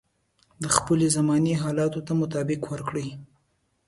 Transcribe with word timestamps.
د 0.61 0.65
خپلې 0.75 1.07
زمانې 1.17 1.53
حالاتو 1.63 1.99
ته 2.07 2.13
مطابقت 2.21 2.65
ورکړي. 2.71 3.07